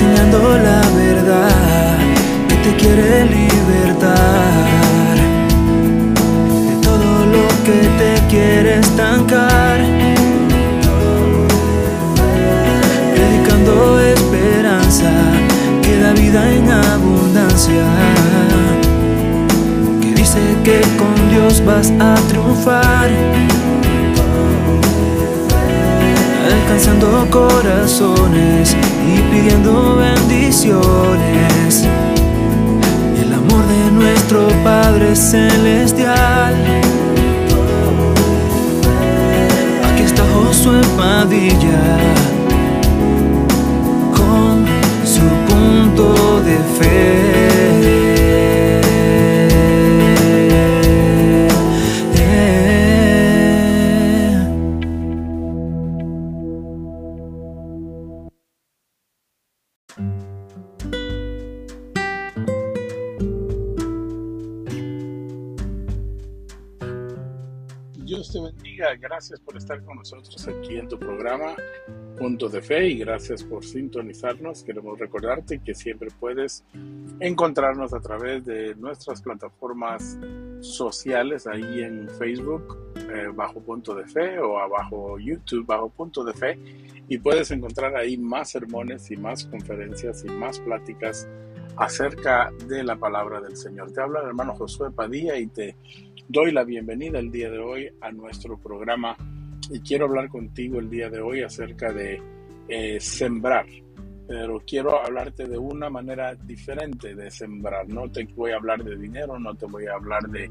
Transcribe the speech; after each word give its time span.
enseñando 0.00 0.56
la 0.56 0.80
verdad 0.96 1.98
que 2.48 2.54
te 2.56 2.76
quiere 2.76 3.24
libertar 3.26 5.16
de 6.68 6.76
todo 6.80 7.26
lo 7.26 7.46
que 7.64 7.80
te 7.98 8.26
quiere 8.28 8.78
estancar. 8.78 9.78
Predicando 13.14 14.00
esperanza 14.00 15.10
que 15.82 15.98
da 15.98 16.12
vida 16.12 16.50
en 16.50 16.70
abundancia. 16.70 17.84
Que 20.00 20.14
dice 20.14 20.40
que 20.64 20.80
con 20.96 21.14
Dios 21.30 21.62
vas 21.64 21.92
a 22.00 22.14
triunfar. 22.28 23.10
Alcanzando 26.70 27.26
corazones 27.30 28.76
y 29.04 29.20
pidiendo 29.34 29.96
bendiciones. 29.96 31.84
El 33.20 33.32
amor 33.32 33.66
de 33.66 33.90
nuestro 33.90 34.46
Padre 34.62 35.16
Celestial. 35.16 36.54
Aquí 39.92 40.02
está 40.04 40.22
Josué 40.32 40.80
Padilla 40.96 41.98
con 44.14 44.64
su 45.04 45.26
punto 45.48 46.40
de 46.42 46.56
fe. 46.78 47.49
Gracias 69.00 69.40
por 69.40 69.56
estar 69.56 69.82
con 69.84 69.96
nosotros 69.96 70.46
aquí 70.48 70.76
en 70.76 70.88
tu 70.88 70.98
programa 70.98 71.54
Punto 72.18 72.48
de 72.48 72.60
Fe 72.60 72.88
y 72.88 72.98
gracias 72.98 73.42
por 73.42 73.64
sintonizarnos. 73.64 74.62
Queremos 74.62 74.98
recordarte 74.98 75.58
que 75.58 75.74
siempre 75.74 76.10
puedes 76.20 76.62
encontrarnos 77.18 77.94
a 77.94 78.00
través 78.00 78.44
de 78.44 78.74
nuestras 78.74 79.22
plataformas 79.22 80.18
sociales 80.60 81.46
ahí 81.46 81.80
en 81.80 82.08
Facebook 82.18 82.76
eh, 82.96 83.28
bajo 83.34 83.60
Punto 83.60 83.94
de 83.94 84.06
Fe 84.06 84.38
o 84.38 84.58
abajo 84.58 85.18
YouTube 85.18 85.66
bajo 85.66 85.88
Punto 85.88 86.22
de 86.22 86.34
Fe 86.34 86.58
y 87.08 87.18
puedes 87.18 87.50
encontrar 87.50 87.96
ahí 87.96 88.16
más 88.16 88.50
sermones 88.50 89.10
y 89.10 89.16
más 89.16 89.44
conferencias 89.46 90.24
y 90.24 90.28
más 90.28 90.60
pláticas 90.60 91.26
acerca 91.76 92.52
de 92.68 92.84
la 92.84 92.96
palabra 92.96 93.40
del 93.40 93.56
Señor. 93.56 93.92
Te 93.92 94.02
habla 94.02 94.20
el 94.20 94.28
hermano 94.28 94.54
Josué 94.54 94.90
Padilla 94.90 95.38
y 95.38 95.46
te 95.46 95.76
doy 96.30 96.52
la 96.52 96.62
bienvenida 96.62 97.18
el 97.18 97.32
día 97.32 97.50
de 97.50 97.58
hoy 97.58 97.90
a 98.00 98.12
nuestro 98.12 98.56
programa 98.56 99.16
y 99.68 99.80
quiero 99.80 100.04
hablar 100.04 100.28
contigo 100.28 100.78
el 100.78 100.88
día 100.88 101.10
de 101.10 101.20
hoy 101.20 101.42
acerca 101.42 101.92
de 101.92 102.22
eh, 102.68 103.00
sembrar. 103.00 103.66
Pero 104.28 104.62
quiero 104.64 105.04
hablarte 105.04 105.48
de 105.48 105.58
una 105.58 105.90
manera 105.90 106.36
diferente 106.36 107.16
de 107.16 107.32
sembrar. 107.32 107.88
No 107.88 108.08
te 108.12 108.28
voy 108.36 108.52
a 108.52 108.56
hablar 108.58 108.84
de 108.84 108.96
dinero, 108.96 109.40
no 109.40 109.56
te 109.56 109.66
voy 109.66 109.86
a 109.86 109.94
hablar 109.94 110.22
de 110.28 110.48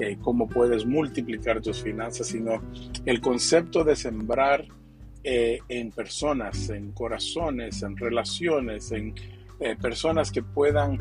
eh, 0.00 0.18
cómo 0.20 0.48
puedes 0.48 0.84
multiplicar 0.84 1.60
tus 1.60 1.80
finanzas, 1.80 2.26
sino 2.26 2.60
el 3.06 3.20
concepto 3.20 3.84
de 3.84 3.94
sembrar 3.94 4.66
eh, 5.22 5.60
en 5.68 5.92
personas, 5.92 6.70
en 6.70 6.90
corazones, 6.90 7.84
en 7.84 7.96
relaciones, 7.96 8.90
en 8.90 9.14
personas 9.80 10.32
que 10.32 10.42
puedan 10.42 10.98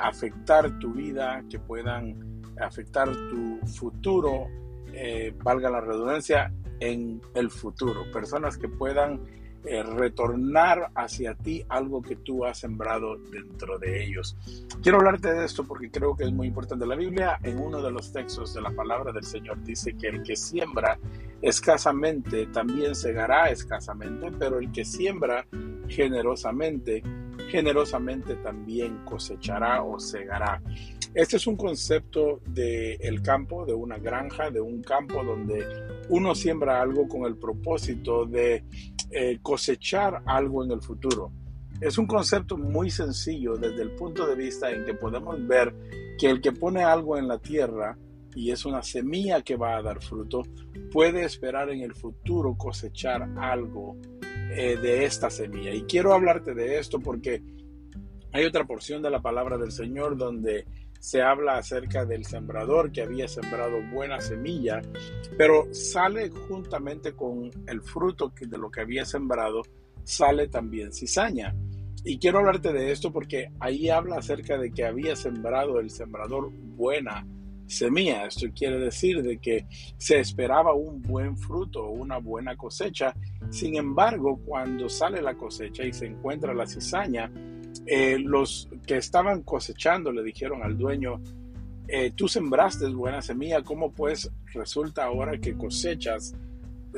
afectar 0.00 0.78
tu 0.78 0.94
vida, 0.94 1.44
que 1.50 1.58
puedan 1.58 2.33
afectar 2.60 3.10
tu 3.10 3.60
futuro, 3.66 4.46
eh, 4.92 5.34
valga 5.42 5.70
la 5.70 5.80
redundancia, 5.80 6.52
en 6.80 7.20
el 7.34 7.50
futuro. 7.50 8.10
Personas 8.12 8.58
que 8.58 8.68
puedan 8.68 9.20
eh, 9.66 9.82
retornar 9.82 10.90
hacia 10.94 11.34
ti 11.34 11.64
algo 11.70 12.02
que 12.02 12.16
tú 12.16 12.44
has 12.44 12.58
sembrado 12.58 13.16
dentro 13.16 13.78
de 13.78 14.04
ellos. 14.04 14.36
Quiero 14.82 14.98
hablarte 14.98 15.32
de 15.32 15.46
esto 15.46 15.64
porque 15.64 15.90
creo 15.90 16.14
que 16.14 16.24
es 16.24 16.32
muy 16.32 16.48
importante. 16.48 16.84
La 16.86 16.96
Biblia 16.96 17.38
en 17.42 17.58
uno 17.58 17.80
de 17.80 17.90
los 17.90 18.12
textos 18.12 18.52
de 18.52 18.60
la 18.60 18.70
palabra 18.70 19.10
del 19.10 19.24
Señor 19.24 19.62
dice 19.64 19.94
que 19.96 20.08
el 20.08 20.22
que 20.22 20.36
siembra 20.36 20.98
escasamente 21.40 22.46
también 22.48 22.94
segará 22.94 23.48
escasamente, 23.48 24.30
pero 24.38 24.58
el 24.58 24.70
que 24.70 24.84
siembra 24.84 25.46
generosamente, 25.88 27.02
generosamente 27.48 28.36
también 28.36 28.98
cosechará 29.06 29.82
o 29.82 29.98
segará. 29.98 30.60
Este 31.14 31.36
es 31.36 31.46
un 31.46 31.56
concepto 31.56 32.40
del 32.44 32.98
el 33.00 33.22
campo, 33.22 33.64
de 33.64 33.72
una 33.72 33.98
granja, 33.98 34.50
de 34.50 34.60
un 34.60 34.82
campo 34.82 35.22
donde 35.22 35.64
uno 36.08 36.34
siembra 36.34 36.82
algo 36.82 37.06
con 37.06 37.24
el 37.24 37.36
propósito 37.36 38.26
de 38.26 38.64
eh, 39.10 39.38
cosechar 39.40 40.22
algo 40.26 40.64
en 40.64 40.72
el 40.72 40.82
futuro. 40.82 41.30
Es 41.80 41.98
un 41.98 42.08
concepto 42.08 42.56
muy 42.56 42.90
sencillo 42.90 43.54
desde 43.54 43.82
el 43.82 43.92
punto 43.92 44.26
de 44.26 44.34
vista 44.34 44.72
en 44.72 44.84
que 44.84 44.94
podemos 44.94 45.46
ver 45.46 45.72
que 46.18 46.28
el 46.28 46.40
que 46.40 46.50
pone 46.50 46.82
algo 46.82 47.16
en 47.16 47.28
la 47.28 47.38
tierra 47.38 47.96
y 48.34 48.50
es 48.50 48.64
una 48.64 48.82
semilla 48.82 49.42
que 49.42 49.54
va 49.54 49.76
a 49.76 49.82
dar 49.82 50.02
fruto, 50.02 50.42
puede 50.90 51.24
esperar 51.24 51.70
en 51.70 51.82
el 51.82 51.94
futuro 51.94 52.56
cosechar 52.56 53.28
algo 53.38 53.96
eh, 54.50 54.76
de 54.82 55.04
esta 55.04 55.30
semilla. 55.30 55.72
Y 55.72 55.82
quiero 55.82 56.12
hablarte 56.12 56.54
de 56.54 56.78
esto 56.78 56.98
porque 56.98 57.40
hay 58.32 58.44
otra 58.44 58.64
porción 58.64 59.00
de 59.00 59.10
la 59.10 59.22
palabra 59.22 59.56
del 59.56 59.70
Señor 59.70 60.16
donde 60.16 60.66
se 61.04 61.20
habla 61.20 61.58
acerca 61.58 62.06
del 62.06 62.24
sembrador 62.24 62.90
que 62.90 63.02
había 63.02 63.28
sembrado 63.28 63.82
buena 63.92 64.22
semilla, 64.22 64.80
pero 65.36 65.66
sale 65.74 66.30
juntamente 66.30 67.12
con 67.12 67.50
el 67.66 67.82
fruto 67.82 68.32
de 68.40 68.56
lo 68.56 68.70
que 68.70 68.80
había 68.80 69.04
sembrado, 69.04 69.60
sale 70.02 70.48
también 70.48 70.94
cizaña. 70.94 71.54
Y 72.04 72.18
quiero 72.18 72.38
hablarte 72.38 72.72
de 72.72 72.90
esto 72.90 73.12
porque 73.12 73.50
ahí 73.60 73.90
habla 73.90 74.16
acerca 74.16 74.56
de 74.56 74.70
que 74.70 74.86
había 74.86 75.14
sembrado 75.14 75.78
el 75.78 75.90
sembrador 75.90 76.50
buena 76.50 77.26
semilla. 77.66 78.24
Esto 78.24 78.46
quiere 78.56 78.78
decir 78.78 79.22
de 79.22 79.36
que 79.36 79.66
se 79.98 80.20
esperaba 80.20 80.72
un 80.72 81.02
buen 81.02 81.36
fruto, 81.36 81.86
una 81.86 82.16
buena 82.16 82.56
cosecha. 82.56 83.14
Sin 83.50 83.76
embargo, 83.76 84.40
cuando 84.42 84.88
sale 84.88 85.20
la 85.20 85.34
cosecha 85.34 85.84
y 85.84 85.92
se 85.92 86.06
encuentra 86.06 86.54
la 86.54 86.66
cizaña, 86.66 87.30
eh, 87.86 88.18
los 88.18 88.68
que 88.86 88.96
estaban 88.96 89.42
cosechando 89.42 90.12
le 90.12 90.22
dijeron 90.22 90.62
al 90.62 90.76
dueño, 90.76 91.20
eh, 91.88 92.12
tú 92.14 92.28
sembraste 92.28 92.86
buena 92.88 93.20
semilla, 93.20 93.62
¿cómo 93.62 93.92
pues 93.92 94.30
resulta 94.52 95.04
ahora 95.04 95.38
que 95.38 95.54
cosechas 95.54 96.34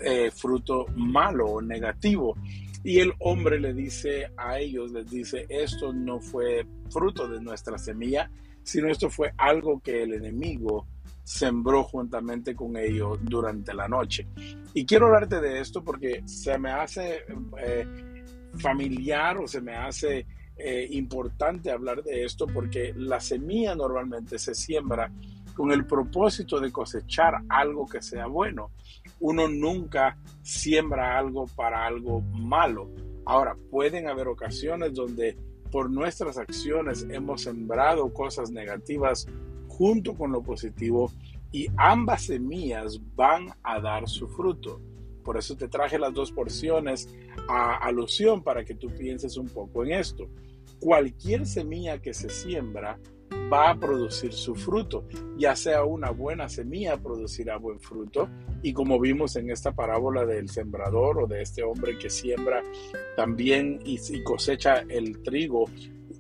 eh, 0.03 0.31
fruto 0.31 0.87
malo 0.95 1.47
o 1.47 1.63
negativo? 1.63 2.37
Y 2.85 3.01
el 3.01 3.13
hombre 3.19 3.59
le 3.59 3.75
dice 3.75 4.31
a 4.37 4.59
ellos, 4.61 4.93
les 4.93 5.11
dice, 5.11 5.47
esto 5.49 5.93
no 5.93 6.21
fue 6.21 6.67
fruto 6.91 7.27
de 7.27 7.41
nuestra 7.41 7.79
semilla, 7.79 8.31
sino 8.63 8.89
esto 8.89 9.11
fue 9.11 9.33
algo 9.39 9.81
que 9.81 10.05
el 10.05 10.15
enemigo 10.15 10.87
sembró 11.25 11.83
juntamente 11.83 12.55
con 12.55 12.77
ellos 12.77 13.19
durante 13.23 13.75
la 13.75 13.89
noche. 13.89 14.29
Y 14.73 14.87
quiero 14.87 15.07
hablarte 15.07 15.41
de 15.41 15.61
esto 15.61 15.83
porque 15.83 16.23
se 16.27 16.57
me 16.59 16.71
hace 16.71 17.25
familiar 18.59 19.39
o 19.39 19.49
se 19.49 19.61
me 19.61 19.75
hace 19.75 20.25
eh, 20.59 20.89
importante 20.93 21.71
hablar 21.71 22.03
de 22.03 22.25
esto 22.25 22.47
porque 22.47 22.95
la 22.97 23.21
semilla 23.21 23.75
normalmente 23.75 24.39
se 24.39 24.55
siembra 24.55 25.13
con 25.55 25.71
el 25.71 25.87
propósito 25.87 26.61
de 26.61 26.73
cosechar 26.73 27.43
algo 27.51 27.87
que 27.87 28.01
sea 28.01 28.27
bueno. 28.27 28.71
Uno 29.21 29.49
nunca 29.49 30.17
siembra 30.43 31.19
algo 31.19 31.47
para 31.47 31.87
algo 31.87 32.23
malo. 32.23 32.91
Ahora, 33.27 33.55
pueden 33.71 34.09
haber 34.09 34.29
ocasiones 34.29 34.95
donde 34.95 35.37
por 35.71 35.91
nuestras 35.91 36.39
acciones 36.39 37.07
hemos 37.11 37.43
sembrado 37.43 38.11
cosas 38.15 38.51
negativas 38.51 39.27
junto 39.69 40.15
con 40.15 40.33
lo 40.33 40.43
positivo 40.43 41.13
y 41.53 41.67
ambas 41.77 42.25
semillas 42.25 42.99
van 43.15 43.53
a 43.63 43.79
dar 43.79 44.09
su 44.09 44.27
fruto. 44.27 44.81
Por 45.23 45.37
eso 45.37 45.55
te 45.55 45.69
traje 45.69 45.99
las 45.99 46.15
dos 46.15 46.33
porciones 46.33 47.15
a 47.47 47.77
alusión 47.77 48.43
para 48.43 48.65
que 48.65 48.75
tú 48.75 48.89
pienses 48.89 49.37
un 49.37 49.49
poco 49.49 49.85
en 49.85 49.93
esto 49.93 50.29
cualquier 50.81 51.47
semilla 51.47 52.01
que 52.01 52.15
se 52.15 52.29
siembra 52.29 52.99
va 53.53 53.71
a 53.71 53.79
producir 53.79 54.33
su 54.33 54.55
fruto, 54.55 55.07
ya 55.39 55.55
sea 55.55 55.85
una 55.85 56.11
buena 56.11 56.49
semilla 56.49 56.97
producirá 56.97 57.59
buen 57.59 57.81
fruto 57.81 58.29
y 58.63 58.73
como 58.73 58.99
vimos 58.99 59.37
en 59.37 59.51
esta 59.51 59.73
parábola 59.73 60.25
del 60.25 60.49
sembrador 60.49 61.23
o 61.23 61.27
de 61.27 61.43
este 61.43 61.63
hombre 61.63 61.99
que 61.99 62.11
siembra 62.11 62.63
también 63.15 63.79
y, 63.85 63.99
cosecha 64.23 64.85
el 64.89 65.23
trigo, 65.23 65.67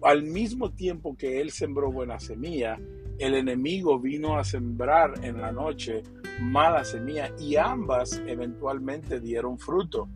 al 0.02 0.22
mismo 0.22 0.72
tiempo 0.72 1.16
que 1.16 1.40
él 1.40 1.50
sembró 1.50 1.90
buena 1.90 2.20
semilla, 2.20 2.78
el 3.18 3.34
enemigo 3.34 3.98
vino 3.98 4.38
a 4.38 4.44
sembrar 4.44 5.24
en 5.24 5.40
la 5.40 5.50
noche 5.50 6.02
mala 6.40 6.84
semilla 6.84 7.32
y 7.40 7.56
ambas 7.56 8.22
eventualmente 8.26 9.20
dieron 9.20 9.58
fruto. 9.58 10.08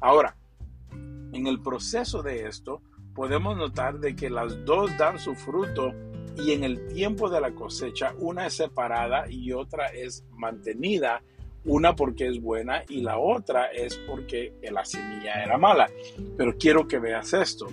Ahora, 0.00 0.36
en 1.32 1.46
el 1.46 1.60
proceso 1.60 2.22
de 2.22 2.48
esto, 2.48 2.82
podemos 3.18 3.56
notar 3.56 3.98
de 3.98 4.14
que 4.14 4.30
las 4.30 4.64
dos 4.64 4.96
dan 4.96 5.18
su 5.18 5.34
fruto 5.34 5.92
y 6.36 6.52
en 6.52 6.62
el 6.62 6.86
tiempo 6.86 7.28
de 7.28 7.40
la 7.40 7.50
cosecha 7.50 8.14
una 8.20 8.46
es 8.46 8.54
separada 8.54 9.28
y 9.28 9.50
otra 9.52 9.88
es 9.88 10.24
mantenida, 10.30 11.20
una 11.64 11.96
porque 11.96 12.28
es 12.28 12.40
buena 12.40 12.84
y 12.88 13.00
la 13.00 13.18
otra 13.18 13.72
es 13.72 13.96
porque 14.06 14.54
la 14.70 14.84
semilla 14.84 15.42
era 15.42 15.58
mala. 15.58 15.90
Pero 16.36 16.56
quiero 16.56 16.86
que 16.86 17.00
veas 17.00 17.32
esto, 17.32 17.66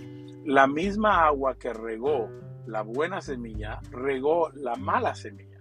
la 0.46 0.66
misma 0.66 1.28
agua 1.28 1.60
que 1.60 1.72
regó 1.72 2.28
la 2.66 2.82
buena 2.82 3.22
semilla, 3.22 3.82
regó 3.92 4.50
la 4.56 4.76
mala 4.76 5.14
semilla. 5.14 5.60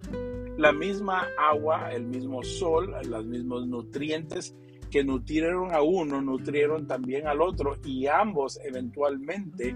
La 0.57 0.73
misma 0.73 1.29
agua, 1.39 1.93
el 1.93 2.05
mismo 2.05 2.43
sol, 2.43 2.95
los 3.07 3.27
mismos 3.27 3.67
nutrientes 3.67 4.57
que 4.95 5.03
nutrieron 5.03 5.75
a 5.75 5.83
uno, 5.83 6.23
nutrieron 6.23 6.87
también 6.87 7.27
al 7.27 7.41
otro 7.41 7.79
y 7.85 8.07
ambos 8.07 8.61
eventualmente 8.63 9.75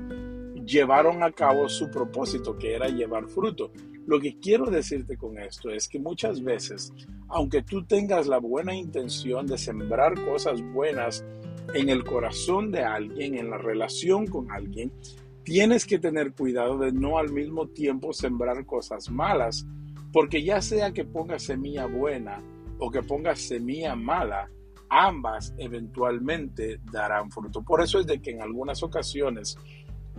llevaron 0.64 1.24
a 1.24 1.32
cabo 1.32 1.68
su 1.68 1.90
propósito, 1.90 2.56
que 2.56 2.76
era 2.76 2.86
llevar 2.86 3.26
fruto. 3.26 3.72
Lo 4.06 4.20
que 4.20 4.38
quiero 4.38 4.66
decirte 4.66 5.16
con 5.16 5.36
esto 5.36 5.70
es 5.70 5.88
que 5.88 5.98
muchas 5.98 6.40
veces, 6.40 6.92
aunque 7.26 7.62
tú 7.62 7.84
tengas 7.84 8.28
la 8.28 8.38
buena 8.38 8.76
intención 8.76 9.44
de 9.48 9.58
sembrar 9.58 10.24
cosas 10.24 10.62
buenas 10.72 11.24
en 11.74 11.88
el 11.88 12.04
corazón 12.04 12.70
de 12.70 12.84
alguien, 12.84 13.34
en 13.34 13.50
la 13.50 13.58
relación 13.58 14.24
con 14.24 14.52
alguien, 14.52 14.92
tienes 15.42 15.84
que 15.84 15.98
tener 15.98 16.32
cuidado 16.32 16.78
de 16.78 16.92
no 16.92 17.18
al 17.18 17.32
mismo 17.32 17.66
tiempo 17.66 18.12
sembrar 18.12 18.64
cosas 18.66 19.10
malas, 19.10 19.66
porque 20.12 20.44
ya 20.44 20.62
sea 20.62 20.92
que 20.92 21.04
pongas 21.04 21.42
semilla 21.42 21.86
buena 21.86 22.40
o 22.78 22.88
que 22.88 23.02
pongas 23.02 23.40
semilla 23.40 23.96
mala, 23.96 24.48
ambas 24.90 25.54
eventualmente 25.58 26.80
darán 26.90 27.30
fruto. 27.30 27.62
Por 27.62 27.82
eso 27.82 28.00
es 28.00 28.06
de 28.06 28.20
que 28.20 28.30
en 28.30 28.42
algunas 28.42 28.82
ocasiones, 28.82 29.58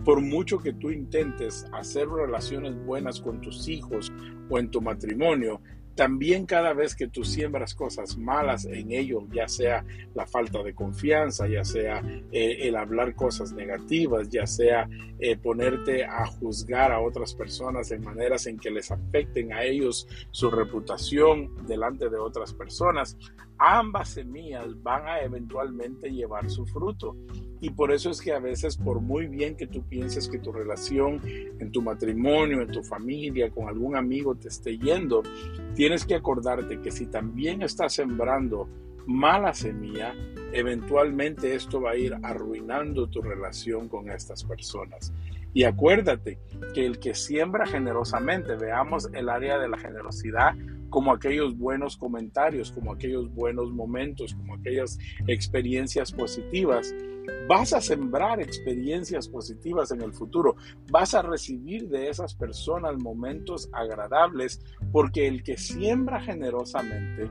por 0.04 0.20
mucho 0.20 0.58
que 0.58 0.72
tú 0.72 0.90
intentes 0.90 1.66
hacer 1.72 2.08
relaciones 2.08 2.74
buenas 2.84 3.20
con 3.20 3.40
tus 3.40 3.68
hijos 3.68 4.12
o 4.48 4.58
en 4.58 4.70
tu 4.70 4.80
matrimonio, 4.80 5.60
también 6.00 6.46
cada 6.46 6.72
vez 6.72 6.94
que 6.94 7.08
tú 7.08 7.24
siembras 7.24 7.74
cosas 7.74 8.16
malas 8.16 8.64
en 8.64 8.90
ellos, 8.90 9.24
ya 9.32 9.48
sea 9.48 9.84
la 10.14 10.26
falta 10.26 10.62
de 10.62 10.74
confianza, 10.74 11.46
ya 11.46 11.62
sea 11.62 12.00
eh, 12.32 12.58
el 12.62 12.76
hablar 12.76 13.14
cosas 13.14 13.52
negativas, 13.52 14.30
ya 14.30 14.46
sea 14.46 14.88
eh, 15.18 15.36
ponerte 15.36 16.04
a 16.04 16.24
juzgar 16.26 16.92
a 16.92 17.00
otras 17.00 17.34
personas 17.34 17.90
en 17.90 18.02
maneras 18.02 18.46
en 18.46 18.58
que 18.58 18.70
les 18.70 18.90
afecten 18.90 19.52
a 19.52 19.64
ellos 19.64 20.08
su 20.30 20.50
reputación 20.50 21.66
delante 21.66 22.08
de 22.08 22.16
otras 22.16 22.54
personas, 22.54 23.18
ambas 23.60 24.08
semillas 24.08 24.82
van 24.82 25.06
a 25.06 25.20
eventualmente 25.20 26.10
llevar 26.10 26.48
su 26.50 26.64
fruto. 26.66 27.14
Y 27.60 27.70
por 27.70 27.92
eso 27.92 28.10
es 28.10 28.20
que 28.22 28.32
a 28.32 28.38
veces, 28.38 28.78
por 28.78 29.00
muy 29.00 29.26
bien 29.26 29.54
que 29.54 29.66
tú 29.66 29.82
pienses 29.86 30.28
que 30.28 30.38
tu 30.38 30.50
relación 30.50 31.20
en 31.24 31.70
tu 31.70 31.82
matrimonio, 31.82 32.62
en 32.62 32.72
tu 32.72 32.82
familia, 32.82 33.50
con 33.50 33.68
algún 33.68 33.96
amigo 33.96 34.34
te 34.34 34.48
esté 34.48 34.78
yendo, 34.78 35.22
tienes 35.74 36.06
que 36.06 36.14
acordarte 36.14 36.80
que 36.80 36.90
si 36.90 37.06
también 37.06 37.60
estás 37.60 37.92
sembrando 37.92 38.66
mala 39.06 39.52
semilla, 39.52 40.14
eventualmente 40.52 41.54
esto 41.54 41.82
va 41.82 41.90
a 41.90 41.96
ir 41.96 42.16
arruinando 42.22 43.08
tu 43.08 43.20
relación 43.20 43.88
con 43.88 44.08
estas 44.10 44.42
personas. 44.44 45.12
Y 45.52 45.64
acuérdate 45.64 46.38
que 46.72 46.86
el 46.86 46.98
que 46.98 47.14
siembra 47.14 47.66
generosamente, 47.66 48.54
veamos 48.54 49.10
el 49.12 49.28
área 49.28 49.58
de 49.58 49.68
la 49.68 49.76
generosidad 49.76 50.54
como 50.90 51.12
aquellos 51.12 51.56
buenos 51.56 51.96
comentarios, 51.96 52.72
como 52.72 52.92
aquellos 52.92 53.32
buenos 53.32 53.72
momentos, 53.72 54.34
como 54.34 54.54
aquellas 54.54 54.98
experiencias 55.26 56.12
positivas. 56.12 56.94
Vas 57.48 57.72
a 57.72 57.80
sembrar 57.80 58.40
experiencias 58.40 59.28
positivas 59.28 59.92
en 59.92 60.02
el 60.02 60.12
futuro, 60.12 60.56
vas 60.90 61.14
a 61.14 61.22
recibir 61.22 61.88
de 61.88 62.08
esas 62.08 62.34
personas 62.34 62.96
momentos 62.98 63.68
agradables, 63.72 64.60
porque 64.92 65.26
el 65.26 65.42
que 65.42 65.56
siembra 65.56 66.20
generosamente 66.20 67.28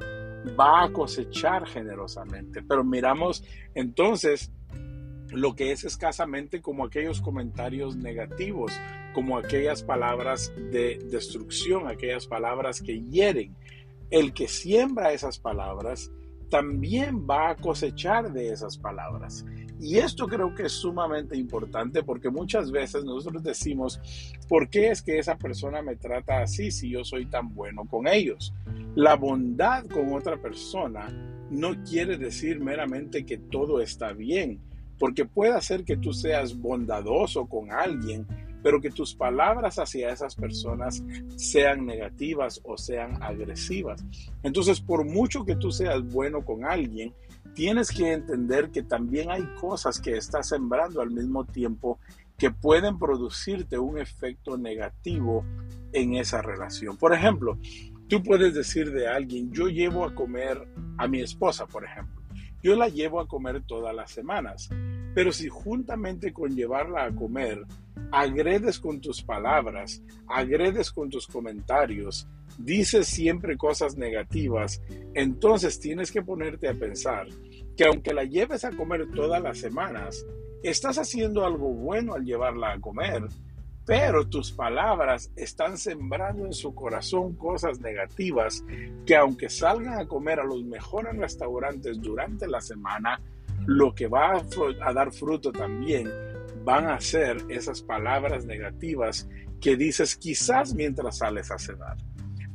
va 0.60 0.84
a 0.84 0.92
cosechar 0.92 1.68
generosamente. 1.68 2.62
Pero 2.64 2.84
miramos 2.84 3.44
entonces 3.76 4.52
lo 5.31 5.56
que 5.56 5.72
es 5.72 5.84
escasamente 5.84 6.62
como 6.62 6.86
aquellos 6.86 7.22
comentarios 7.22 7.96
negativos, 7.96 8.72
como 9.14 9.38
aquellas 9.38 9.84
palabras 9.84 10.54
de 10.72 11.00
destrucción, 11.10 11.88
aquellas 11.88 12.28
palabras 12.28 12.81
que 12.81 13.02
hieren. 13.02 13.56
El 14.10 14.34
que 14.34 14.48
siembra 14.48 15.14
esas 15.14 15.40
palabras 15.40 16.12
también 16.50 17.28
va 17.30 17.52
a 17.52 17.56
cosechar 17.56 18.34
de 18.34 18.52
esas 18.52 18.78
palabras. 18.78 19.46
Y 19.80 19.98
esto 19.98 20.28
creo 20.28 20.54
que 20.54 20.64
es 20.64 20.74
sumamente 20.74 21.38
importante 21.38 22.04
porque 22.04 22.30
muchas 22.30 22.72
veces 22.72 23.06
nosotros 23.06 23.44
decimos, 23.44 24.02
¿por 24.50 24.70
qué 24.70 24.90
es 24.90 25.02
que 25.02 25.20
esa 25.20 25.38
persona 25.38 25.82
me 25.82 25.96
trata 25.96 26.42
así 26.42 26.72
si 26.72 26.90
yo 26.90 27.06
soy 27.06 27.28
tan 27.28 27.54
bueno 27.54 27.86
con 27.86 28.08
ellos? 28.08 28.54
La 28.96 29.16
bondad 29.16 29.86
con 29.86 30.12
otra 30.14 30.42
persona 30.42 31.08
no 31.50 31.82
quiere 31.84 32.18
decir 32.18 32.60
meramente 32.60 33.25
que 33.25 33.38
todo 33.38 33.80
está 33.80 34.12
bien 34.12 34.60
porque 35.00 35.25
puede 35.25 35.60
ser 35.62 35.84
que 35.86 35.98
tú 35.98 36.13
seas 36.13 36.56
bondadoso 36.56 37.46
con 37.48 37.72
alguien, 37.72 38.28
pero 38.62 38.81
que 38.81 38.92
tus 38.92 39.16
palabras 39.16 39.80
hacia 39.80 40.12
esas 40.12 40.36
personas 40.36 41.01
sean 41.38 41.86
negativas 41.86 42.60
o 42.66 42.78
sean 42.78 43.24
agresivas. 43.24 44.04
Entonces, 44.44 44.81
por 44.81 45.06
mucho 45.06 45.46
que 45.46 45.56
tú 45.56 45.72
seas 45.72 46.04
bueno 46.04 46.44
con 46.44 46.66
alguien, 46.66 47.13
tienes 47.54 47.90
que 47.90 48.12
entender 48.12 48.69
que 48.69 48.84
también 48.84 49.31
hay 49.31 49.44
cosas 49.60 50.00
que 50.00 50.18
estás 50.18 50.50
sembrando 50.50 51.01
al 51.01 51.12
mismo 51.12 51.46
tiempo 51.46 52.00
que 52.38 52.51
pueden 52.51 53.00
producirte 53.00 53.80
un 53.80 53.98
efecto 53.98 54.57
negativo 54.57 55.46
en 55.94 56.16
esa 56.16 56.42
relación. 56.42 56.98
Por 56.98 57.13
ejemplo, 57.13 57.57
tú 58.07 58.22
puedes 58.22 58.54
decir 58.54 58.92
de 58.92 59.07
alguien, 59.07 59.51
yo 59.51 59.68
llevo 59.68 60.06
a 60.06 60.13
comer 60.13 60.68
a 60.98 61.07
mi 61.07 61.22
esposa, 61.22 61.66
por 61.66 61.86
ejemplo 61.86 62.19
yo 62.62 62.76
la 62.76 62.90
llevo 62.90 63.20
a 63.20 63.28
comer 63.28 63.64
todas 63.66 63.96
las 63.96 64.12
semanas. 64.12 64.70
Pero 65.16 65.32
si 65.32 65.50
juntamente 65.50 66.32
con 66.34 66.56
llevarla 66.56 67.06
a 67.06 67.12
comer, 67.12 67.66
agredes 68.12 68.80
con 68.80 69.02
tus 69.02 69.22
palabras, 69.22 70.02
agredes 70.28 70.92
con 70.92 71.10
tus 71.10 71.28
comentarios, 71.28 72.28
dices 72.58 73.08
siempre 73.08 73.58
cosas 73.58 73.98
negativas, 73.98 74.82
entonces 75.14 75.80
tienes 75.80 76.12
que 76.12 76.22
ponerte 76.22 76.68
a 76.68 76.74
pensar 76.74 77.28
que 77.75 77.86
aunque 77.86 78.13
la 78.13 78.24
lleves 78.24 78.66
a 78.66 78.72
comer 78.72 79.08
todas 79.13 79.42
las 79.42 79.58
semanas, 79.58 80.25
estás 80.63 80.98
haciendo 80.98 81.46
algo 81.46 81.74
bueno 81.74 82.13
al 82.13 82.25
llevarla 82.25 82.74
a 82.74 82.80
comer, 82.80 83.24
pero 83.89 84.27
tus 84.27 84.51
palabras 84.51 85.31
están 85.36 85.75
sembrando 85.75 86.46
en 86.46 86.53
su 86.53 86.75
corazón 86.75 87.34
cosas 87.34 87.79
negativas 87.79 88.63
que 89.03 89.15
aunque 89.15 89.50
salgan 89.50 89.98
a 89.98 90.08
comer 90.08 90.39
a 90.39 90.43
los 90.43 90.63
mejores 90.63 91.17
restaurantes 91.17 92.00
durante 92.00 92.48
la 92.48 92.62
semana, 92.62 93.19
lo 93.65 93.96
que 93.96 94.05
va 94.05 94.43
a, 94.84 94.93
dar 94.93 95.12
fruto 95.12 95.51
también 95.51 96.08
van 96.63 96.86
a 96.88 97.01
ser 97.01 97.38
esas 97.50 97.81
palabras 97.81 98.46
negativas 98.46 99.27
que 99.60 99.75
dices 99.75 100.15
quizás 100.15 100.75
mientras 100.75 101.17
sales 101.17 101.50
a 101.50 101.58
cenar. 101.58 101.98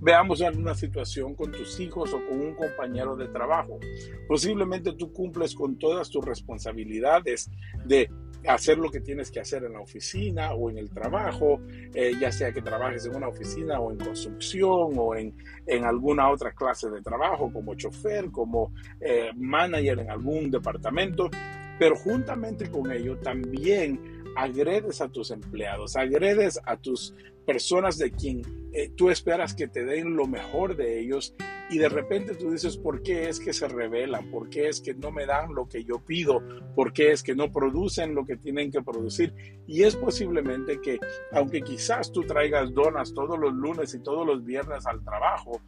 Veamos 0.01 0.41
una 0.41 0.77
situación 0.77 1.35
con 1.35 1.51
tus 1.51 1.81
hijos 1.81 2.13
o 2.13 2.25
con 2.29 2.41
un 2.43 2.55
compañero 2.55 3.17
de 3.17 3.27
trabajo. 3.27 3.81
Posiblemente 4.29 4.93
tú 4.93 5.13
cumples 5.13 5.53
con 5.53 5.79
todas 5.79 6.11
tus 6.11 6.25
responsabilidades 6.25 7.51
de 7.85 8.09
hacer 8.47 8.79
lo 8.79 8.91
que 8.91 9.01
tienes 9.01 9.31
que 9.31 9.41
hacer 9.41 9.65
en 9.65 9.73
la 9.73 9.81
oficina 9.81 10.53
o 10.53 10.71
en 10.71 10.79
el 10.79 10.91
trabajo, 10.91 11.61
eh, 11.95 12.13
ya 12.21 12.31
sea 12.31 12.53
que 12.53 12.63
trabajes 12.63 13.07
en 13.07 13.17
una 13.17 13.29
oficina 13.29 13.81
o 13.81 13.91
en 13.91 13.99
construcción 13.99 14.93
o 14.97 15.15
en, 15.15 15.35
en 15.67 15.85
alguna 15.85 16.31
otra 16.31 16.53
clase 16.53 16.91
de 16.91 17.01
trabajo, 17.01 17.53
como 17.53 17.75
chofer, 17.75 18.31
como 18.31 18.73
eh, 19.01 19.31
manager 19.37 20.01
en 20.01 20.11
algún 20.11 20.51
departamento, 20.51 21.31
pero 21.79 21.97
juntamente 21.97 22.71
con 22.71 22.91
ello 22.91 23.19
también 23.19 24.23
agredes 24.37 25.01
a 25.01 25.09
tus 25.09 25.31
empleados, 25.31 25.97
agredes 25.97 26.61
a 26.65 26.77
tus 26.77 27.15
personas 27.47 27.99
de 27.99 28.11
quien 28.11 28.43
eh, 28.75 28.91
tú 28.97 29.09
esperas 29.09 29.55
que 29.55 29.69
te 29.69 29.85
den 29.85 30.17
lo 30.17 30.27
mejor 30.27 30.77
de 30.77 30.99
ellos 30.99 31.35
y 31.71 31.79
de 31.79 31.89
repente 31.89 32.35
tú 32.35 32.51
dices, 32.51 32.77
¿por 32.77 33.03
qué 33.03 33.29
es 33.29 33.39
que 33.39 33.53
se 33.53 33.69
rebelan? 33.69 34.31
¿Por 34.33 34.51
qué 34.51 34.69
es 34.69 34.81
que 34.81 34.95
no 34.95 35.13
me 35.13 35.27
dan 35.27 35.55
lo 35.55 35.69
que 35.69 35.85
yo 35.85 36.05
pido? 36.05 36.43
¿Por 36.75 36.93
qué 36.93 37.13
es 37.13 37.23
que 37.23 37.37
no 37.37 37.53
producen 37.53 38.17
lo 38.17 38.25
que 38.25 38.37
tienen 38.37 38.73
que 38.73 38.83
producir? 38.83 39.33
Y 39.69 39.85
es 39.85 39.95
posiblemente 39.95 40.81
que, 40.81 40.99
aunque 41.33 41.63
quizás 41.63 42.11
tú 42.11 42.23
traigas 42.23 42.75
donas 42.75 43.15
todos 43.15 43.39
los 43.39 43.55
lunes 43.55 43.95
y 43.95 44.03
todos 44.03 44.27
los 44.27 44.45
viernes 44.45 44.87
al 44.87 45.05
trabajo, 45.05 45.61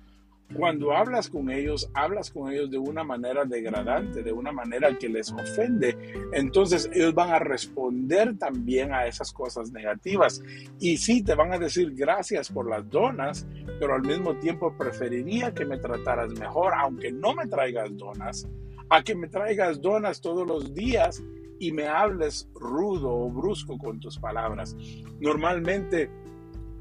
cuando 0.54 0.92
hablas 0.96 1.28
con 1.28 1.50
ellos, 1.50 1.90
hablas 1.94 2.30
con 2.30 2.50
ellos 2.52 2.70
de 2.70 2.78
una 2.78 3.02
manera 3.02 3.44
degradante, 3.44 4.22
de 4.22 4.32
una 4.32 4.52
manera 4.52 4.96
que 4.96 5.08
les 5.08 5.32
ofende, 5.32 5.96
entonces 6.32 6.88
ellos 6.94 7.14
van 7.14 7.30
a 7.30 7.38
responder 7.38 8.38
también 8.38 8.92
a 8.92 9.06
esas 9.06 9.32
cosas 9.32 9.72
negativas. 9.72 10.42
Y 10.78 10.96
sí, 10.98 11.22
te 11.22 11.34
van 11.34 11.52
a 11.52 11.58
decir 11.58 11.94
gracias 11.94 12.50
por 12.50 12.68
las 12.68 12.88
donas, 12.88 13.46
pero 13.80 13.94
al 13.94 14.02
mismo 14.02 14.36
tiempo 14.36 14.72
preferiría 14.76 15.52
que 15.52 15.64
me 15.64 15.78
trataras 15.78 16.32
mejor, 16.38 16.72
aunque 16.74 17.10
no 17.12 17.34
me 17.34 17.46
traigas 17.46 17.96
donas, 17.96 18.48
a 18.88 19.02
que 19.02 19.14
me 19.14 19.28
traigas 19.28 19.80
donas 19.80 20.20
todos 20.20 20.46
los 20.46 20.72
días 20.74 21.22
y 21.58 21.72
me 21.72 21.88
hables 21.88 22.48
rudo 22.54 23.10
o 23.10 23.30
brusco 23.30 23.78
con 23.78 23.98
tus 23.98 24.18
palabras. 24.18 24.76
Normalmente 25.20 26.10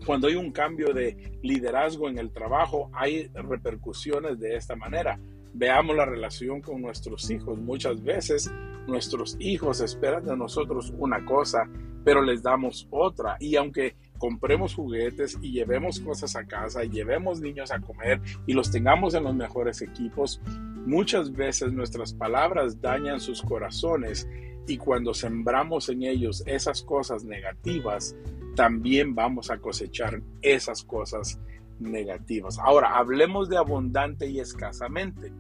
cuando 0.06 0.28
hay 0.28 0.36
un 0.36 0.52
cambio 0.52 0.94
de 0.94 1.38
liderazgo 1.42 2.10
en 2.10 2.18
el 2.18 2.32
trabajo, 2.32 2.90
hay 2.94 3.28
repercusiones 3.34 4.40
de 4.40 4.56
esta 4.56 4.76
manera. 4.76 5.20
Veamos 5.54 5.96
la 5.96 6.06
relación 6.06 6.62
con 6.62 6.82
nuestros 6.82 7.30
hijos. 7.32 7.58
Muchas 7.58 8.04
veces 8.04 8.52
nuestros 8.88 9.36
hijos 9.40 9.82
esperan 9.82 10.26
de 10.26 10.38
nosotros 10.38 10.94
una 10.98 11.26
cosa, 11.26 11.68
pero 12.04 12.22
les 12.22 12.44
damos 12.44 12.88
otra. 12.92 13.38
Y 13.40 13.56
aunque 13.56 13.96
compremos 14.18 14.76
juguetes 14.76 15.38
y 15.42 15.52
llevemos 15.52 16.00
cosas 16.00 16.36
a 16.36 16.46
casa 16.46 16.84
y 16.84 16.90
llevemos 16.90 17.42
niños 17.42 17.72
a 17.72 17.80
comer 17.80 18.22
y 18.46 18.54
los 18.54 18.72
tengamos 18.72 19.14
en 19.16 19.24
los 19.24 19.36
mejores 19.36 19.82
equipos, 19.82 20.42
muchas 20.86 21.32
veces 21.32 21.74
nuestras 21.74 22.14
palabras 22.14 22.80
dañan 22.80 23.20
sus 23.20 23.42
corazones 23.42 24.28
y 24.68 24.78
cuando 24.78 25.14
sembramos 25.14 25.90
en 25.90 26.04
ellos 26.04 26.44
esas 26.46 26.82
cosas 26.82 27.24
negativas, 27.24 28.16
también 28.56 29.14
vamos 29.14 29.52
a 29.52 29.58
cosechar 29.58 30.22
esas 30.42 30.84
cosas 30.84 31.40
negativas. 31.80 32.58
Ahora, 32.60 32.98
hablemos 32.98 33.50
de 33.50 33.58
abundante 33.58 34.28
y 34.28 34.40
escasamente. 34.40 35.32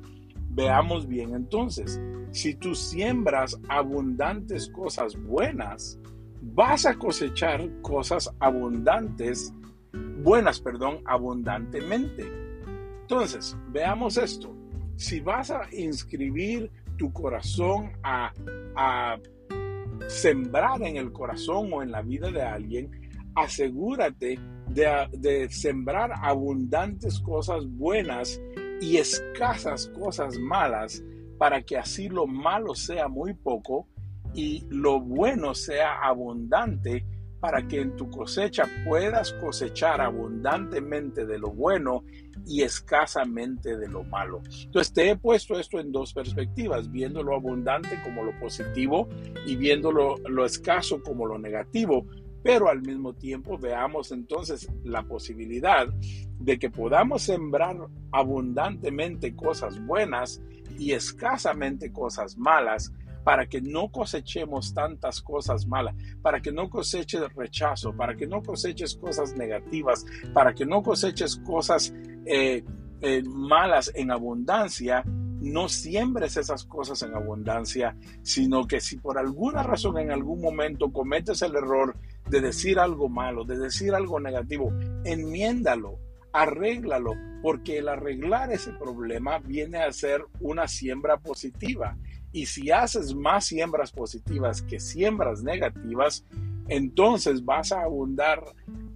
Veamos 0.49 1.07
bien 1.07 1.33
entonces, 1.33 1.99
si 2.31 2.55
tú 2.55 2.75
siembras 2.75 3.59
abundantes 3.67 4.69
cosas 4.69 5.15
buenas, 5.15 5.99
vas 6.41 6.85
a 6.85 6.95
cosechar 6.95 7.69
cosas 7.81 8.33
abundantes, 8.39 9.53
buenas, 10.21 10.59
perdón, 10.59 10.99
abundantemente. 11.05 12.25
Entonces, 13.01 13.57
veamos 13.69 14.17
esto. 14.17 14.55
Si 14.95 15.19
vas 15.19 15.51
a 15.51 15.67
inscribir 15.73 16.71
tu 16.97 17.11
corazón 17.11 17.91
a, 18.03 18.31
a 18.75 19.17
sembrar 20.07 20.81
en 20.83 20.97
el 20.97 21.11
corazón 21.11 21.71
o 21.73 21.83
en 21.83 21.91
la 21.91 22.01
vida 22.01 22.31
de 22.31 22.41
alguien, 22.41 23.04
asegúrate 23.35 24.39
de, 24.69 25.47
sembrar 25.49 26.11
abundantes 26.21 27.19
cosas 27.19 27.65
buenas 27.67 28.41
y 28.81 28.97
escasas 28.97 29.87
cosas 29.99 30.37
malas 30.39 31.03
para 31.37 31.61
que 31.61 31.77
así 31.77 32.09
lo 32.09 32.27
malo 32.27 32.73
sea 32.75 33.07
muy 33.07 33.33
poco 33.33 33.87
y 34.33 34.65
lo 34.69 34.99
bueno 34.99 35.53
sea 35.53 35.99
abundante 36.01 37.05
para 37.39 37.67
que 37.67 37.81
en 37.81 37.95
tu 37.95 38.09
cosecha 38.09 38.63
puedas 38.85 39.33
cosechar 39.33 40.01
abundantemente 40.01 41.25
de 41.25 41.37
lo 41.37 41.49
bueno 41.51 42.03
y 42.47 42.63
escasamente 42.63 43.77
de 43.77 43.87
lo 43.87 44.03
malo. 44.03 44.41
Entonces 44.63 44.91
te 44.91 45.11
he 45.11 45.15
puesto 45.15 45.59
esto 45.59 45.79
en 45.79 45.91
dos 45.91 46.11
perspectivas, 46.11 46.89
viendo 46.91 47.21
lo 47.21 47.35
abundante 47.35 48.01
como 48.03 48.23
lo 48.23 48.37
positivo 48.39 49.07
y 49.45 49.55
viendo 49.57 49.91
lo 49.91 50.45
escaso 50.45 51.03
como 51.03 51.27
lo 51.27 51.37
negativo, 51.37 52.07
pero 52.45 52.69
al 52.69 52.83
mismo 52.83 53.15
tiempo 53.15 53.57
veamos 53.57 54.11
entonces 54.11 54.69
la 54.83 55.01
posibilidad 55.01 55.87
de 56.39 56.59
que 56.59 56.69
podamos 56.69 57.23
sembrar 57.23 57.75
abundantemente 58.11 59.35
cosas 59.35 59.83
buenas 59.83 60.43
y 60.77 60.91
escasamente 60.91 61.91
cosas 61.91 62.37
malas 62.37 62.93
para 63.23 63.47
que 63.47 63.61
no 63.61 63.89
cosechemos 63.91 64.75
tantas 64.75 65.23
cosas 65.23 65.65
malas, 65.65 65.95
para 66.21 66.39
que 66.39 66.51
no 66.51 66.69
coseches 66.69 67.33
rechazo, 67.33 67.97
para 67.97 68.15
que 68.15 68.27
no 68.27 68.43
coseches 68.43 68.95
cosas 68.95 69.35
negativas, 69.35 70.05
para 70.31 70.53
que 70.53 70.67
no 70.67 70.83
coseches 70.83 71.37
cosas 71.37 71.95
eh, 72.27 72.63
eh, 73.01 73.23
malas 73.23 73.91
en 73.95 74.11
abundancia, 74.11 75.03
no 75.41 75.67
siembres 75.67 76.37
esas 76.37 76.63
cosas 76.65 77.01
en 77.01 77.15
abundancia, 77.15 77.97
sino 78.21 78.67
que 78.67 78.79
si 78.81 78.97
por 78.97 79.17
alguna 79.17 79.63
razón 79.63 79.97
en 79.97 80.11
algún 80.11 80.41
momento 80.41 80.93
cometes 80.93 81.41
el 81.41 81.55
error 81.55 81.95
de 82.29 82.41
decir 82.41 82.79
algo 82.79 83.09
malo, 83.09 83.43
de 83.43 83.57
decir 83.57 83.93
algo 83.93 84.19
negativo, 84.19 84.71
enmiéndalo, 85.03 85.99
arréglalo, 86.33 87.13
porque 87.41 87.77
el 87.77 87.87
arreglar 87.87 88.51
ese 88.51 88.73
problema 88.73 89.39
viene 89.39 89.79
a 89.79 89.91
ser 89.91 90.25
una 90.39 90.67
siembra 90.67 91.17
positiva. 91.17 91.97
Y 92.31 92.47
si 92.47 92.71
haces 92.71 93.15
más 93.15 93.45
siembras 93.45 93.91
positivas 93.91 94.61
que 94.61 94.79
siembras 94.79 95.43
negativas, 95.43 96.25
entonces 96.67 97.45
vas 97.45 97.71
a 97.71 97.83
abundar 97.83 98.43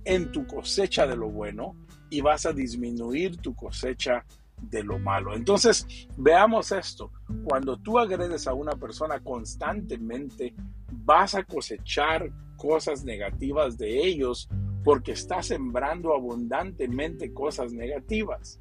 en 0.04 0.32
tu 0.32 0.46
cosecha 0.48 1.06
de 1.06 1.16
lo 1.16 1.30
bueno 1.30 1.76
y 2.10 2.22
vas 2.22 2.46
a 2.46 2.54
disminuir 2.54 3.38
tu 3.38 3.56
cosecha 3.56 4.26
de 4.62 4.84
lo 4.84 5.00
malo. 5.00 5.36
Entonces, 5.36 5.88
veamos 6.18 6.72
esto. 6.72 7.12
Cuando 7.46 7.78
tú 7.78 8.00
agredes 8.00 8.48
a 8.48 8.54
una 8.54 8.74
persona 8.74 9.20
constantemente, 9.20 10.54
vas 10.92 11.36
a 11.36 11.44
cosechar 11.44 12.30
cosas 12.60 13.04
negativas 13.04 13.78
de 13.78 14.06
ellos 14.06 14.50
porque 14.84 15.13
estás 15.13 15.48
sembrando 15.48 16.13
abundantemente 16.13 17.34
cosas 17.34 17.74
negativas. 17.74 18.60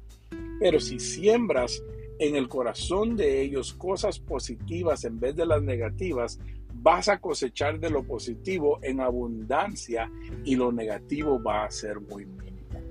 Pero 0.59 0.79
si 0.79 0.99
siembras 0.99 1.83
en 2.17 2.35
el 2.35 2.47
corazón 2.47 3.15
de 3.15 3.41
ellos 3.41 3.73
cosas 3.73 4.19
positivas 4.19 5.05
en 5.05 5.19
vez 5.19 5.35
de 5.35 5.45
las 5.45 5.61
negativas, 5.61 6.39
vas 6.73 7.09
a 7.09 7.19
cosechar 7.19 7.79
de 7.79 7.89
lo 7.89 8.03
positivo 8.03 8.79
en 8.81 9.01
abundancia 9.01 10.11
y 10.43 10.55
lo 10.55 10.71
negativo 10.71 11.41
va 11.41 11.65
a 11.65 11.71
ser 11.71 11.99
muy 11.99 12.25
mínimo. 12.25 12.81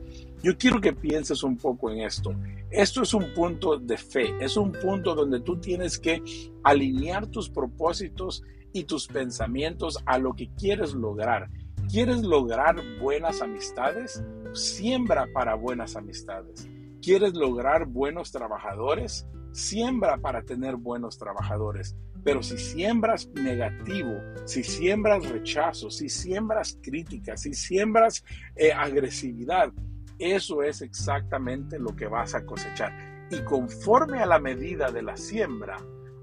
Yo 0.43 0.57
quiero 0.57 0.81
que 0.81 0.93
pienses 0.93 1.43
un 1.43 1.57
poco 1.57 1.91
en 1.91 2.00
esto. 2.00 2.35
Esto 2.71 3.03
es 3.03 3.15
un 3.15 3.33
punto 3.35 3.79
de 3.79 3.97
fe, 3.97 4.35
es 4.41 4.57
un 4.57 4.73
punto 4.73 5.15
donde 5.15 5.41
tú 5.41 5.57
tienes 5.57 5.99
que 5.99 6.23
alinear 6.62 7.27
tus 7.27 7.49
propósitos 7.49 8.45
y 8.73 8.85
tus 8.85 9.07
pensamientos 9.07 9.99
a 10.07 10.19
lo 10.19 10.35
que 10.35 10.51
quieres 10.55 10.95
lograr. 10.95 11.49
¿Quieres 11.91 12.23
lograr 12.23 12.77
buenas 13.01 13.41
amistades? 13.41 14.23
Siembra 14.53 15.27
para 15.33 15.55
buenas 15.55 15.97
amistades. 15.97 16.69
¿Quieres 17.01 17.35
lograr 17.35 17.87
buenos 17.87 18.31
trabajadores? 18.31 19.27
Siembra 19.53 20.19
para 20.19 20.43
tener 20.43 20.77
buenos 20.77 21.17
trabajadores. 21.17 21.97
Pero 22.25 22.43
si 22.43 22.59
siembras 22.59 23.29
negativo, 23.29 24.21
si 24.45 24.63
siembras 24.63 25.29
rechazo, 25.29 25.91
si 25.91 26.09
siembras 26.09 26.79
críticas, 26.83 27.43
si 27.43 27.55
siembras 27.55 28.23
eh, 28.57 28.73
agresividad, 28.73 29.73
eso 30.19 30.63
es 30.63 30.83
exactamente 30.83 31.79
lo 31.79 31.95
que 31.95 32.09
vas 32.09 32.35
a 32.35 32.45
cosechar. 32.45 32.93
Y 33.31 33.41
conforme 33.45 34.19
a 34.19 34.27
la 34.27 34.41
medida 34.41 34.91
de 34.91 35.03
la 35.03 35.17
siembra, 35.17 35.77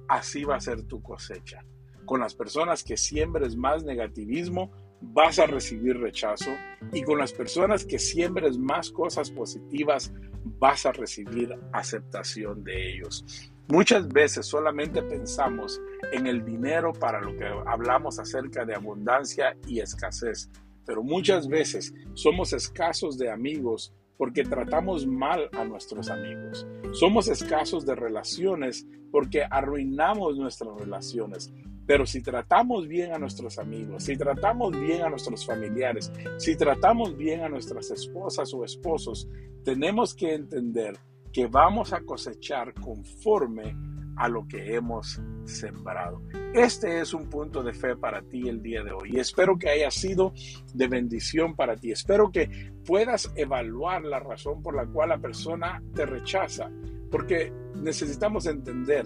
así 0.08 0.44
va 0.44 0.58
a 0.58 0.60
ser 0.60 0.84
tu 0.84 1.02
cosecha. 1.02 1.64
Con 2.06 2.20
las 2.20 2.36
personas 2.36 2.84
que 2.84 2.98
siembres 2.98 3.56
más 3.56 3.84
negativismo, 3.84 4.72
vas 5.02 5.40
a 5.40 5.46
recibir 5.46 5.98
rechazo. 5.98 6.52
Y 6.94 7.04
con 7.04 7.18
las 7.18 7.34
personas 7.34 7.86
que 7.86 8.00
siembres 8.00 8.58
más 8.58 8.92
cosas 8.92 9.32
positivas, 9.32 10.14
vas 10.60 10.86
a 10.86 10.92
recibir 10.92 11.54
aceptación 11.74 12.64
de 12.64 12.94
ellos. 12.94 13.52
Muchas 13.68 14.08
veces 14.08 14.46
solamente 14.46 15.02
pensamos 15.02 15.82
en 16.12 16.28
el 16.28 16.46
dinero 16.46 16.94
para 16.94 17.20
lo 17.20 17.36
que 17.36 17.46
hablamos 17.66 18.20
acerca 18.20 18.64
de 18.64 18.76
abundancia 18.76 19.58
y 19.68 19.80
escasez 19.80 20.52
pero 20.86 21.04
muchas 21.04 21.48
veces 21.48 21.94
somos 22.14 22.54
escasos 22.54 23.18
de 23.18 23.30
amigos 23.30 23.94
porque 24.18 24.44
tratamos 24.44 25.06
mal 25.06 25.50
a 25.54 25.66
nuestros 25.66 26.10
amigos. 26.10 26.66
Somos 26.94 27.28
escasos 27.28 27.86
de 27.86 27.96
relaciones 27.96 28.88
porque 29.12 29.44
arruinamos 29.44 30.38
nuestras 30.38 30.80
relaciones. 30.80 31.52
Pero 31.86 32.06
si 32.06 32.22
tratamos 32.22 32.88
bien 32.88 33.14
a 33.14 33.20
nuestros 33.20 33.60
amigos, 33.60 34.04
si 34.04 34.18
tratamos 34.18 34.80
bien 34.80 35.04
a 35.04 35.10
nuestros 35.10 35.46
familiares, 35.46 36.12
si 36.38 36.56
tratamos 36.56 37.16
bien 37.16 37.42
a 37.42 37.50
nuestras 37.50 37.92
esposas 37.92 38.54
o 38.54 38.64
esposos, 38.64 39.30
tenemos 39.64 40.16
que 40.16 40.34
entender 40.34 40.98
que 41.32 41.48
vamos 41.48 41.94
a 41.94 42.02
cosechar 42.02 42.74
conforme 42.74 43.76
a 44.16 44.30
lo 44.30 44.48
que 44.48 44.76
hemos 44.76 45.22
sembrado. 45.44 46.22
Este 46.54 47.02
es 47.02 47.14
un 47.14 47.30
punto 47.30 47.62
de 47.62 47.74
fe 47.74 47.96
para 47.98 48.22
ti 48.22 48.48
el 48.48 48.62
día 48.62 48.84
de 48.84 48.92
hoy 48.92 49.12
y 49.14 49.20
espero 49.20 49.58
que 49.58 49.70
haya 49.70 49.92
sido 49.92 50.34
de 50.74 50.88
bendición 50.88 51.56
para 51.56 51.76
ti. 51.76 51.92
Espero 51.92 52.32
que 52.32 52.72
puedas 52.86 53.32
evaluar 53.36 54.04
la 54.04 54.20
razón 54.20 54.64
por 54.64 54.76
la 54.76 54.86
cual 54.86 55.10
la 55.10 55.18
persona 55.18 55.84
te 55.94 56.06
rechaza, 56.06 56.72
porque 57.12 57.52
necesitamos 57.76 58.46
entender 58.46 59.06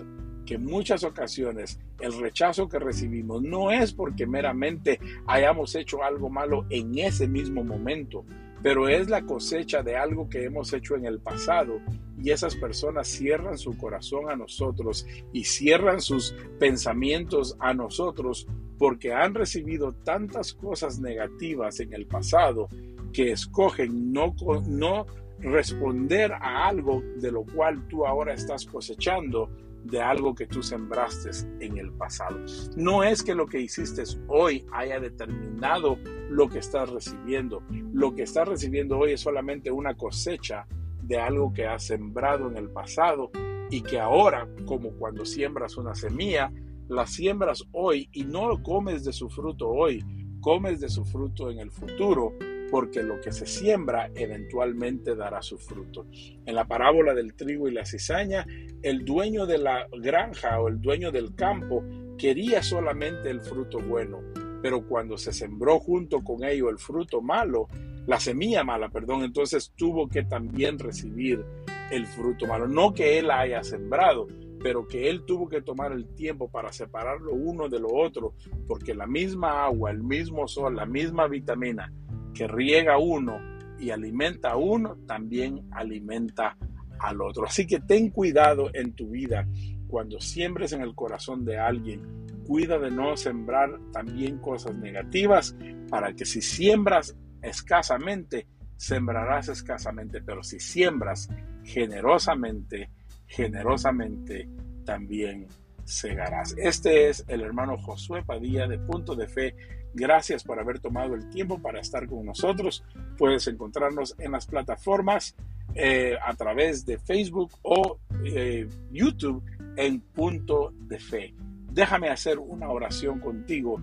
que 0.49 0.57
muchas 0.57 1.03
ocasiones 1.03 1.79
el 1.99 2.19
rechazo 2.19 2.67
que 2.67 2.79
recibimos 2.79 3.43
no 3.43 3.69
es 3.69 3.93
porque 3.93 4.25
meramente 4.25 4.99
hayamos 5.27 5.75
hecho 5.75 6.01
algo 6.03 6.27
malo 6.27 6.65
en 6.71 6.97
ese 6.97 7.27
mismo 7.27 7.63
momento, 7.63 8.25
pero 8.63 8.89
es 8.89 9.09
la 9.09 9.21
cosecha 9.27 9.83
de 9.83 9.95
algo 9.95 10.27
que 10.27 10.45
hemos 10.45 10.73
hecho 10.73 10.95
en 10.95 11.05
el 11.05 11.19
pasado 11.19 11.79
y 12.19 12.31
esas 12.31 12.55
personas 12.55 13.07
cierran 13.07 13.59
su 13.59 13.77
corazón 13.77 14.31
a 14.31 14.35
nosotros 14.35 15.05
y 15.33 15.43
cierran 15.43 16.01
sus 16.01 16.33
pensamientos 16.57 17.55
a 17.59 17.75
nosotros 17.75 18.47
porque 18.79 19.13
han 19.13 19.35
recibido 19.35 19.93
tantas 20.03 20.55
cosas 20.55 20.99
negativas 20.99 21.79
en 21.79 21.93
el 21.93 22.07
pasado 22.07 22.69
que 23.13 23.33
escogen 23.33 24.11
no, 24.11 24.33
no 24.67 25.05
responder 25.41 26.33
a 26.33 26.67
algo 26.67 27.03
de 27.17 27.31
lo 27.31 27.43
cual 27.43 27.87
tú 27.87 28.07
ahora 28.07 28.33
estás 28.33 28.65
cosechando 28.65 29.68
de 29.83 30.01
algo 30.01 30.35
que 30.35 30.45
tú 30.45 30.61
sembraste 30.61 31.29
en 31.59 31.77
el 31.77 31.91
pasado. 31.93 32.39
No 32.75 33.03
es 33.03 33.23
que 33.23 33.35
lo 33.35 33.47
que 33.47 33.61
hiciste 33.61 34.03
hoy 34.27 34.65
haya 34.73 34.99
determinado 34.99 35.97
lo 36.29 36.49
que 36.49 36.59
estás 36.59 36.89
recibiendo. 36.89 37.63
Lo 37.93 38.13
que 38.13 38.23
estás 38.23 38.47
recibiendo 38.47 38.99
hoy 38.99 39.13
es 39.13 39.21
solamente 39.21 39.71
una 39.71 39.95
cosecha 39.95 40.67
de 41.03 41.17
algo 41.17 41.53
que 41.53 41.65
has 41.65 41.83
sembrado 41.83 42.49
en 42.49 42.57
el 42.57 42.69
pasado 42.69 43.31
y 43.71 43.81
que 43.81 43.99
ahora, 43.99 44.47
como 44.65 44.91
cuando 44.91 45.25
siembras 45.25 45.77
una 45.77 45.95
semilla, 45.95 46.51
la 46.87 47.05
siembras 47.05 47.63
hoy 47.71 48.09
y 48.11 48.23
no 48.23 48.61
comes 48.63 49.03
de 49.05 49.13
su 49.13 49.29
fruto 49.29 49.69
hoy, 49.69 50.03
comes 50.41 50.79
de 50.79 50.89
su 50.89 51.05
fruto 51.05 51.49
en 51.49 51.59
el 51.59 51.71
futuro 51.71 52.33
porque 52.69 53.03
lo 53.03 53.19
que 53.21 53.31
se 53.31 53.45
siembra 53.45 54.11
eventualmente 54.15 55.15
dará 55.15 55.41
su 55.41 55.57
fruto. 55.57 56.05
En 56.45 56.55
la 56.55 56.65
parábola 56.65 57.13
del 57.13 57.33
trigo 57.33 57.67
y 57.67 57.73
la 57.73 57.85
cizaña, 57.85 58.45
el 58.81 59.05
dueño 59.05 59.45
de 59.45 59.57
la 59.57 59.87
granja 59.99 60.59
o 60.59 60.67
el 60.67 60.79
dueño 60.81 61.11
del 61.11 61.35
campo 61.35 61.83
quería 62.17 62.61
solamente 62.61 63.29
el 63.29 63.41
fruto 63.41 63.79
bueno, 63.79 64.19
pero 64.61 64.85
cuando 64.87 65.17
se 65.17 65.33
sembró 65.33 65.79
junto 65.79 66.23
con 66.23 66.43
ello 66.43 66.69
el 66.69 66.77
fruto 66.77 67.21
malo, 67.21 67.67
la 68.05 68.19
semilla 68.19 68.63
mala, 68.63 68.89
perdón, 68.89 69.23
entonces 69.23 69.73
tuvo 69.75 70.07
que 70.07 70.23
también 70.23 70.79
recibir 70.79 71.43
el 71.91 72.05
fruto 72.05 72.45
malo. 72.47 72.67
No 72.67 72.93
que 72.93 73.19
él 73.19 73.31
haya 73.31 73.63
sembrado, 73.63 74.27
pero 74.61 74.87
que 74.87 75.09
él 75.09 75.23
tuvo 75.25 75.47
que 75.47 75.61
tomar 75.61 75.91
el 75.91 76.07
tiempo 76.15 76.49
para 76.49 76.71
separar 76.71 77.21
lo 77.21 77.33
uno 77.33 77.69
de 77.69 77.79
lo 77.79 77.93
otro, 77.93 78.33
porque 78.67 78.93
la 78.93 79.07
misma 79.07 79.63
agua, 79.63 79.91
el 79.91 80.03
mismo 80.03 80.47
sol, 80.47 80.75
la 80.75 80.85
misma 80.85 81.27
vitamina 81.27 81.91
que 82.33 82.47
riega 82.47 82.97
uno 82.97 83.39
y 83.79 83.91
alimenta 83.91 84.51
a 84.51 84.57
uno, 84.57 84.97
también 85.07 85.67
alimenta 85.71 86.57
al 86.99 87.21
otro. 87.21 87.45
Así 87.45 87.65
que 87.65 87.79
ten 87.79 88.09
cuidado 88.09 88.69
en 88.73 88.93
tu 88.93 89.09
vida 89.09 89.47
cuando 89.87 90.19
siembres 90.19 90.73
en 90.73 90.81
el 90.81 90.95
corazón 90.95 91.45
de 91.45 91.57
alguien. 91.57 92.27
Cuida 92.45 92.79
de 92.79 92.91
no 92.91 93.15
sembrar 93.15 93.79
también 93.91 94.39
cosas 94.39 94.75
negativas 94.75 95.55
para 95.89 96.13
que 96.13 96.25
si 96.25 96.41
siembras 96.41 97.15
escasamente, 97.41 98.47
sembrarás 98.75 99.49
escasamente, 99.49 100.21
pero 100.21 100.43
si 100.43 100.59
siembras 100.59 101.29
generosamente, 101.63 102.89
generosamente 103.27 104.49
también 104.83 105.47
segarás. 105.83 106.55
Este 106.57 107.09
es 107.09 107.25
el 107.27 107.41
hermano 107.41 107.77
Josué 107.77 108.23
Padilla 108.23 108.67
de 108.67 108.79
Punto 108.79 109.15
de 109.15 109.27
Fe 109.27 109.55
Gracias 109.93 110.43
por 110.43 110.59
haber 110.59 110.79
tomado 110.79 111.15
el 111.15 111.29
tiempo 111.29 111.59
para 111.59 111.79
estar 111.79 112.07
con 112.07 112.25
nosotros. 112.25 112.83
Puedes 113.17 113.47
encontrarnos 113.47 114.15
en 114.19 114.31
las 114.31 114.45
plataformas 114.45 115.35
eh, 115.75 116.15
a 116.21 116.33
través 116.35 116.85
de 116.85 116.97
Facebook 116.97 117.51
o 117.61 117.97
eh, 118.23 118.67
YouTube 118.91 119.43
en 119.75 119.99
punto 120.01 120.73
de 120.79 120.99
fe. 120.99 121.33
Déjame 121.71 122.09
hacer 122.09 122.39
una 122.39 122.69
oración 122.69 123.19
contigo 123.19 123.81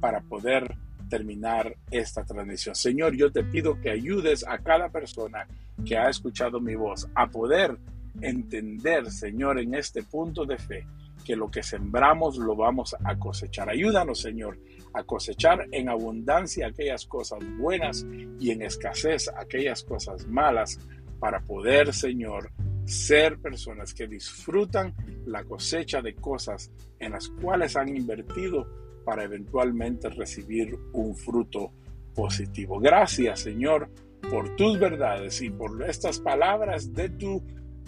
para 0.00 0.20
poder 0.20 0.76
terminar 1.08 1.76
esta 1.90 2.24
transmisión. 2.24 2.74
Señor, 2.74 3.14
yo 3.14 3.32
te 3.32 3.42
pido 3.42 3.80
que 3.80 3.90
ayudes 3.90 4.44
a 4.46 4.58
cada 4.58 4.90
persona 4.90 5.46
que 5.84 5.96
ha 5.96 6.08
escuchado 6.08 6.60
mi 6.60 6.74
voz 6.74 7.08
a 7.14 7.28
poder 7.28 7.78
entender, 8.20 9.10
Señor, 9.10 9.58
en 9.58 9.74
este 9.74 10.02
punto 10.02 10.44
de 10.44 10.58
fe, 10.58 10.86
que 11.24 11.36
lo 11.36 11.50
que 11.50 11.62
sembramos 11.62 12.36
lo 12.36 12.56
vamos 12.56 12.96
a 13.04 13.16
cosechar. 13.16 13.68
Ayúdanos, 13.68 14.20
Señor, 14.20 14.58
a 14.92 15.02
cosechar 15.04 15.66
en 15.72 15.88
abundancia 15.88 16.68
aquellas 16.68 17.06
cosas 17.06 17.38
buenas 17.58 18.06
y 18.38 18.50
en 18.50 18.62
escasez 18.62 19.28
aquellas 19.36 19.82
cosas 19.84 20.26
malas 20.26 20.78
para 21.18 21.40
poder, 21.40 21.92
Señor, 21.92 22.50
ser 22.84 23.38
personas 23.38 23.92
que 23.92 24.06
disfrutan 24.06 24.94
la 25.26 25.44
cosecha 25.44 26.00
de 26.00 26.14
cosas 26.14 26.70
en 26.98 27.12
las 27.12 27.28
cuales 27.28 27.76
han 27.76 27.94
invertido 27.94 28.66
para 29.04 29.24
eventualmente 29.24 30.08
recibir 30.08 30.78
un 30.92 31.14
fruto 31.14 31.72
positivo. 32.14 32.78
Gracias, 32.78 33.40
Señor, 33.40 33.90
por 34.30 34.56
tus 34.56 34.78
verdades 34.78 35.40
y 35.42 35.50
por 35.50 35.82
estas 35.88 36.18
palabras 36.18 36.92
de 36.92 37.10
tu 37.10 37.42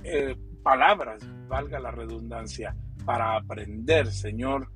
eh, 0.04 0.36
palabras, 0.62 1.26
valga 1.48 1.80
la 1.80 1.90
redundancia, 1.90 2.74
para 3.04 3.36
aprender, 3.36 4.06
Señor, 4.12 4.68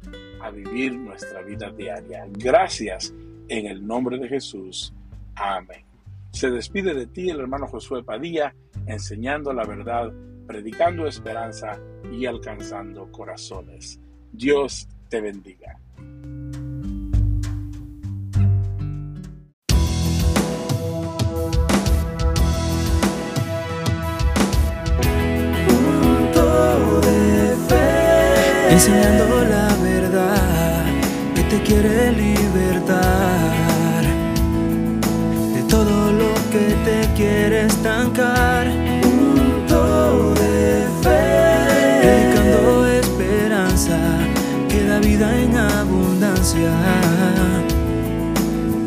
a 0.45 0.51
vivir 0.51 0.95
nuestra 0.95 1.41
vida 1.43 1.71
diaria. 1.71 2.27
Gracias 2.31 3.15
en 3.49 3.67
el 3.67 3.87
nombre 3.87 4.19
de 4.19 4.29
Jesús. 4.29 4.93
Amén. 5.35 5.85
Se 6.33 6.51
despide 6.51 6.93
de 6.93 7.07
ti 7.07 7.31
el 7.31 7.41
hermano 7.41 7.67
Josué 7.67 8.03
Padilla, 8.03 8.55
enseñando 8.87 9.53
la 9.55 9.65
verdad, 9.65 10.13
predicando 10.47 11.07
esperanza 11.07 11.81
y 12.13 12.27
alcanzando 12.27 13.11
corazones. 13.11 13.99
Dios 14.33 14.87
te 15.09 15.21
bendiga. 15.21 15.79
la 28.91 29.14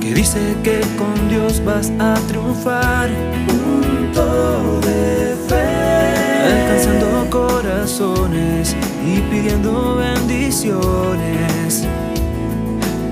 Que 0.01 0.13
dice 0.13 0.39
que 0.63 0.81
con 0.97 1.29
Dios 1.29 1.63
vas 1.65 1.91
a 1.99 2.15
triunfar. 2.27 3.09
Punto 3.47 4.79
de 4.81 5.35
fe, 5.47 5.67
alcanzando 6.51 7.29
corazones 7.29 8.75
y 9.05 9.19
pidiendo 9.29 9.95
bendiciones. 9.95 11.85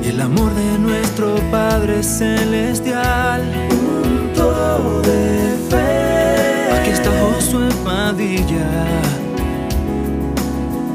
Y 0.04 0.08
el 0.10 0.22
amor 0.22 0.54
de 0.54 0.80
nuestro 0.80 1.36
Padre 1.52 2.02
Celestial, 2.04 3.42
punto 3.70 5.02
de 5.02 5.58
fe. 5.70 6.80
Aquí 6.80 6.92
está 6.92 7.10
Josué 7.20 7.70
Padilla 7.84 8.70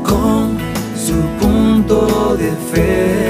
con 0.05 0.59
su 0.97 1.17
punto 1.41 2.37
de 2.37 2.51
fe. 2.73 3.30